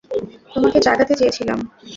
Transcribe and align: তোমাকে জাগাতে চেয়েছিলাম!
তোমাকে 0.53 0.77
জাগাতে 0.79 1.13
চেয়েছিলাম! 1.19 1.59